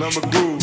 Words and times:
Yo 0.00 0.10
sono 0.10 0.24
lo 0.24 0.30
che 0.30 0.36
tu 0.38 0.60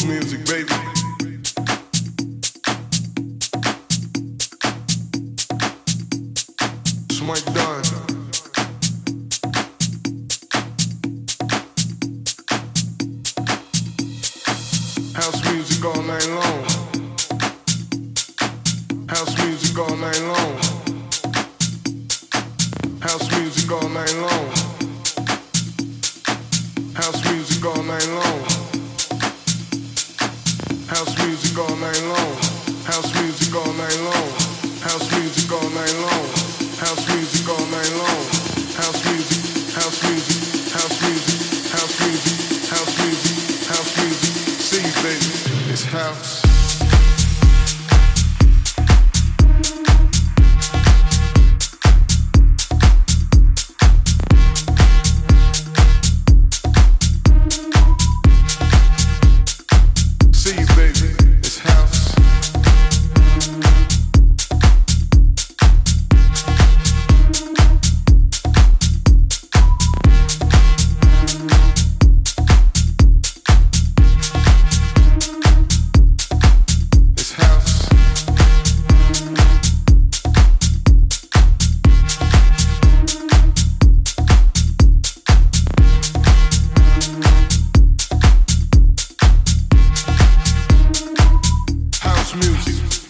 vuoi. 92.40 93.07